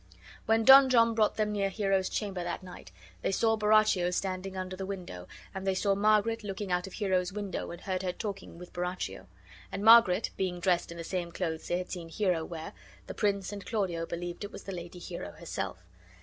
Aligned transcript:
When 0.47 0.63
Don 0.65 0.89
John 0.89 1.13
brought 1.13 1.35
them 1.35 1.51
near 1.51 1.69
Hero's 1.69 2.09
chamber 2.09 2.43
that 2.43 2.63
night, 2.63 2.91
they 3.21 3.31
saw 3.31 3.55
Borachio 3.55 4.09
standing 4.09 4.57
under 4.57 4.75
the 4.75 4.83
window, 4.87 5.27
and 5.53 5.67
they 5.67 5.75
saw 5.75 5.93
Margaret 5.93 6.43
looking 6.43 6.71
out 6.71 6.87
of 6.87 6.93
Hero's 6.93 7.31
window 7.31 7.69
and 7.69 7.81
heard 7.81 8.01
her 8.01 8.11
talking 8.11 8.57
with 8.57 8.73
Borachio; 8.73 9.27
and 9.71 9.85
Margaret 9.85 10.31
being 10.37 10.59
dressed 10.59 10.89
in 10.91 10.97
the 10.97 11.03
same 11.03 11.31
clothes 11.31 11.67
they 11.67 11.77
had 11.77 11.91
seen 11.91 12.09
Hero 12.09 12.43
wear, 12.43 12.73
the 13.05 13.13
prince 13.13 13.51
and 13.51 13.63
Claudio 13.63 14.07
believed 14.07 14.43
it 14.43 14.51
was 14.51 14.63
the 14.63 14.71
lady 14.71 14.97
Hero 14.97 15.33
herself. 15.33 15.85